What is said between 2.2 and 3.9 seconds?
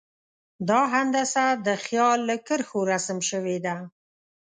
له کرښو رسم شوې ده.